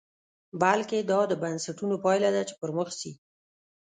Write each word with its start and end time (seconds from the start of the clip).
بلکې 0.61 0.97
دا 1.09 1.19
د 1.29 1.33
بنسټونو 1.43 1.95
پایله 2.03 2.29
ده 2.35 2.41
چې 2.49 2.53
پرمخ 2.61 2.89
ځي. 2.99 3.11